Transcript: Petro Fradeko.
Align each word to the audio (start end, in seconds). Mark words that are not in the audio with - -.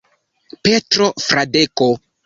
Petro 0.63 1.11
Fradeko. 1.27 1.89